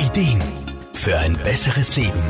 Ideen 0.00 0.42
für 0.94 1.18
ein 1.18 1.36
besseres 1.44 1.94
Leben. 1.96 2.22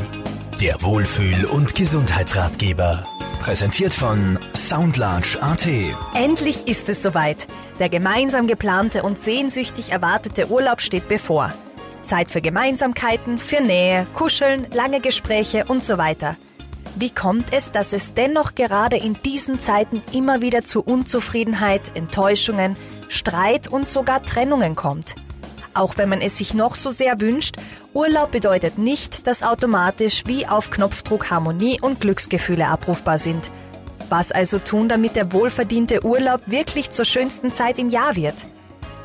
Der 0.59 0.81
Wohlfühl- 0.81 1.45
und 1.45 1.73
Gesundheitsratgeber. 1.73 3.03
Präsentiert 3.39 3.93
von 3.93 4.37
Soundlarge 4.53 5.37
AT. 5.41 5.67
Endlich 6.13 6.67
ist 6.67 6.89
es 6.89 7.01
soweit. 7.01 7.47
Der 7.79 7.87
gemeinsam 7.87 8.47
geplante 8.47 9.03
und 9.03 9.17
sehnsüchtig 9.17 9.93
erwartete 9.93 10.51
Urlaub 10.51 10.81
steht 10.81 11.07
bevor. 11.07 11.53
Zeit 12.03 12.29
für 12.29 12.41
Gemeinsamkeiten, 12.41 13.39
für 13.39 13.61
Nähe, 13.61 14.05
Kuscheln, 14.15 14.67
lange 14.73 14.99
Gespräche 14.99 15.63
und 15.63 15.81
so 15.81 15.97
weiter. 15.97 16.35
Wie 16.95 17.09
kommt 17.09 17.53
es, 17.53 17.71
dass 17.71 17.93
es 17.93 18.13
dennoch 18.13 18.53
gerade 18.53 18.97
in 18.97 19.13
diesen 19.23 19.61
Zeiten 19.61 20.01
immer 20.11 20.41
wieder 20.41 20.65
zu 20.65 20.81
Unzufriedenheit, 20.81 21.95
Enttäuschungen, 21.95 22.75
Streit 23.07 23.69
und 23.69 23.87
sogar 23.87 24.21
Trennungen 24.21 24.75
kommt? 24.75 25.15
Auch 25.73 25.97
wenn 25.97 26.09
man 26.09 26.21
es 26.21 26.37
sich 26.37 26.53
noch 26.53 26.75
so 26.75 26.91
sehr 26.91 27.21
wünscht, 27.21 27.55
Urlaub 27.93 28.31
bedeutet 28.31 28.77
nicht, 28.77 29.25
dass 29.27 29.43
automatisch 29.43 30.23
wie 30.25 30.47
auf 30.47 30.69
Knopfdruck 30.69 31.29
Harmonie 31.29 31.79
und 31.81 32.01
Glücksgefühle 32.01 32.67
abrufbar 32.67 33.19
sind. 33.19 33.51
Was 34.09 34.31
also 34.31 34.59
tun, 34.59 34.89
damit 34.89 35.15
der 35.15 35.31
wohlverdiente 35.31 36.05
Urlaub 36.05 36.41
wirklich 36.45 36.89
zur 36.89 37.05
schönsten 37.05 37.53
Zeit 37.53 37.79
im 37.79 37.89
Jahr 37.89 38.15
wird? 38.17 38.35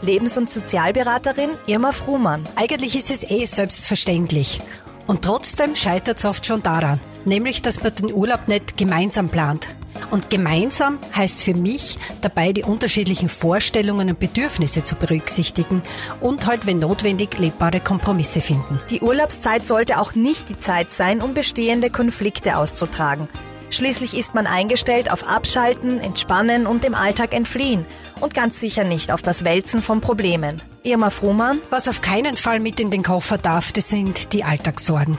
Lebens- 0.02 0.36
und 0.36 0.50
Sozialberaterin 0.50 1.50
Irma 1.66 1.92
Fruhmann. 1.92 2.44
Eigentlich 2.56 2.96
ist 2.96 3.10
es 3.10 3.22
eh 3.22 3.44
selbstverständlich. 3.46 4.60
Und 5.06 5.22
trotzdem 5.22 5.76
scheitert 5.76 6.18
es 6.18 6.24
oft 6.24 6.44
schon 6.44 6.62
daran, 6.62 7.00
nämlich 7.24 7.62
dass 7.62 7.82
man 7.82 7.94
den 7.94 8.12
Urlaub 8.12 8.48
nicht 8.48 8.76
gemeinsam 8.76 9.28
plant. 9.28 9.68
Und 10.10 10.30
gemeinsam 10.30 10.98
heißt 11.14 11.42
für 11.42 11.54
mich 11.54 11.98
dabei 12.20 12.52
die 12.52 12.62
unterschiedlichen 12.62 13.28
Vorstellungen 13.28 14.10
und 14.10 14.18
Bedürfnisse 14.18 14.84
zu 14.84 14.94
berücksichtigen 14.96 15.82
und 16.20 16.46
halt, 16.46 16.66
wenn 16.66 16.78
notwendig, 16.78 17.38
lebbare 17.38 17.80
Kompromisse 17.80 18.40
finden. 18.40 18.80
Die 18.90 19.00
Urlaubszeit 19.00 19.66
sollte 19.66 19.98
auch 19.98 20.14
nicht 20.14 20.48
die 20.48 20.58
Zeit 20.58 20.90
sein, 20.90 21.20
um 21.20 21.34
bestehende 21.34 21.90
Konflikte 21.90 22.56
auszutragen. 22.56 23.28
Schließlich 23.70 24.16
ist 24.16 24.34
man 24.34 24.46
eingestellt 24.46 25.10
auf 25.10 25.26
Abschalten, 25.26 25.98
Entspannen 26.00 26.66
und 26.66 26.84
dem 26.84 26.94
Alltag 26.94 27.34
entfliehen 27.34 27.84
und 28.20 28.34
ganz 28.34 28.60
sicher 28.60 28.84
nicht 28.84 29.10
auf 29.10 29.22
das 29.22 29.44
Wälzen 29.44 29.82
von 29.82 30.00
Problemen. 30.00 30.62
Irma 30.82 31.10
Fruhmann. 31.10 31.60
Was 31.70 31.88
auf 31.88 32.00
keinen 32.00 32.36
Fall 32.36 32.60
mit 32.60 32.78
in 32.78 32.90
den 32.90 33.02
Koffer 33.02 33.38
darf, 33.38 33.72
das 33.72 33.88
sind 33.88 34.32
die 34.32 34.44
Alltagssorgen. 34.44 35.18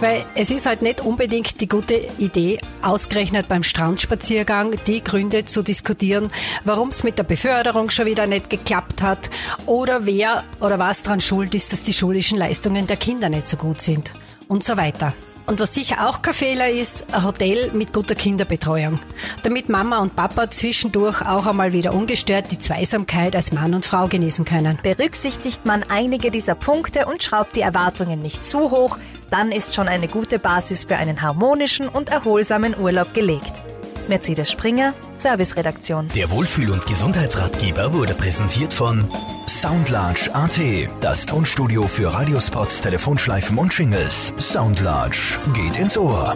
Weil 0.00 0.24
es 0.34 0.50
ist 0.50 0.66
halt 0.66 0.82
nicht 0.82 1.00
unbedingt 1.00 1.60
die 1.60 1.68
gute 1.68 2.00
Idee, 2.18 2.58
ausgerechnet 2.82 3.48
beim 3.48 3.62
Strandspaziergang 3.62 4.74
die 4.86 5.02
Gründe 5.04 5.44
zu 5.44 5.62
diskutieren, 5.62 6.28
warum 6.64 6.88
es 6.88 7.04
mit 7.04 7.18
der 7.18 7.24
Beförderung 7.24 7.90
schon 7.90 8.06
wieder 8.06 8.26
nicht 8.26 8.50
geklappt 8.50 9.02
hat 9.02 9.30
oder 9.66 10.04
wer 10.04 10.42
oder 10.60 10.78
was 10.78 11.02
dran 11.02 11.20
schuld 11.20 11.54
ist, 11.54 11.72
dass 11.72 11.84
die 11.84 11.92
schulischen 11.92 12.38
Leistungen 12.38 12.86
der 12.86 12.96
Kinder 12.96 13.28
nicht 13.28 13.48
so 13.48 13.56
gut 13.56 13.80
sind 13.80 14.12
und 14.48 14.64
so 14.64 14.76
weiter. 14.76 15.14
Und 15.46 15.60
was 15.60 15.74
sicher 15.74 16.08
auch 16.08 16.22
kein 16.22 16.32
Fehler 16.32 16.70
ist, 16.70 17.12
ein 17.12 17.22
Hotel 17.22 17.70
mit 17.72 17.92
guter 17.92 18.14
Kinderbetreuung. 18.14 18.98
Damit 19.42 19.68
Mama 19.68 19.98
und 19.98 20.16
Papa 20.16 20.50
zwischendurch 20.50 21.20
auch 21.20 21.46
einmal 21.46 21.74
wieder 21.74 21.92
ungestört 21.92 22.50
die 22.50 22.58
Zweisamkeit 22.58 23.36
als 23.36 23.52
Mann 23.52 23.74
und 23.74 23.84
Frau 23.84 24.08
genießen 24.08 24.46
können. 24.46 24.78
Berücksichtigt 24.82 25.66
man 25.66 25.82
einige 25.82 26.30
dieser 26.30 26.54
Punkte 26.54 27.06
und 27.06 27.22
schraubt 27.22 27.56
die 27.56 27.60
Erwartungen 27.60 28.22
nicht 28.22 28.42
zu 28.42 28.70
hoch, 28.70 28.96
dann 29.28 29.52
ist 29.52 29.74
schon 29.74 29.88
eine 29.88 30.08
gute 30.08 30.38
Basis 30.38 30.84
für 30.84 30.96
einen 30.96 31.20
harmonischen 31.20 31.88
und 31.88 32.08
erholsamen 32.08 32.78
Urlaub 32.78 33.12
gelegt. 33.12 33.63
Mercedes 34.08 34.50
Springer, 34.50 34.94
Serviceredaktion. 35.14 36.08
Der 36.14 36.30
Wohlfühl- 36.30 36.70
und 36.70 36.86
Gesundheitsratgeber 36.86 37.92
wurde 37.92 38.14
präsentiert 38.14 38.72
von 38.72 39.04
Soundlarge 39.46 40.30
AT. 40.34 40.58
Das 41.00 41.26
Tonstudio 41.26 41.86
für 41.86 42.12
Radiospots, 42.12 42.80
Telefonschleifen 42.80 43.58
und 43.58 43.76
Jingles. 43.76 44.32
Soundlarge 44.38 45.38
geht 45.52 45.76
ins 45.76 45.96
Ohr. 45.96 46.34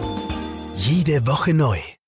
Jede 0.75 1.25
Woche 1.27 1.53
neu. 1.53 1.79